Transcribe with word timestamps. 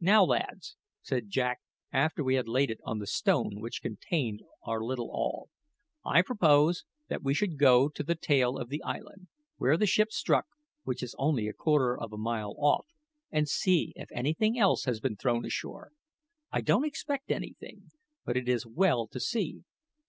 "Now, 0.00 0.24
lads," 0.24 0.74
said 1.00 1.30
Jack 1.30 1.60
after 1.92 2.24
we 2.24 2.34
had 2.34 2.48
laid 2.48 2.72
it 2.72 2.80
on 2.82 2.98
the 2.98 3.06
stone 3.06 3.60
which 3.60 3.80
contained 3.82 4.42
our 4.64 4.82
little 4.82 5.08
all, 5.12 5.48
"I 6.04 6.22
propose 6.22 6.82
that 7.06 7.22
we 7.22 7.34
should 7.34 7.56
go 7.56 7.88
to 7.88 8.02
the 8.02 8.16
tail 8.16 8.58
of 8.58 8.68
the 8.68 8.82
island, 8.82 9.28
where 9.58 9.76
the 9.76 9.86
ship 9.86 10.10
struck, 10.10 10.46
which 10.82 11.04
is 11.04 11.14
only 11.20 11.46
a 11.46 11.52
quarter 11.52 11.96
of 11.96 12.12
a 12.12 12.18
mile 12.18 12.56
off; 12.58 12.88
and 13.30 13.48
see 13.48 13.92
if 13.94 14.08
anything 14.10 14.58
else 14.58 14.86
has 14.86 14.98
been 14.98 15.14
thrown 15.14 15.44
ashore. 15.46 15.92
I 16.50 16.62
don't 16.62 16.84
expect 16.84 17.30
anything, 17.30 17.92
but 18.24 18.36
it 18.36 18.48
is 18.48 18.66
well 18.66 19.06
to 19.06 19.20
see. 19.20 19.62